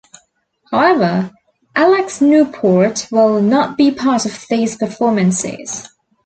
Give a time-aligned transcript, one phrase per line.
[0.71, 1.29] However,
[1.75, 5.89] Alex Newport will not be part of these performances.